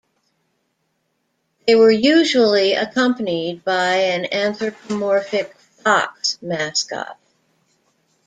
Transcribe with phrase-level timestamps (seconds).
[1.67, 7.19] They were usually accompanied by an anthropomorphic fox mascot.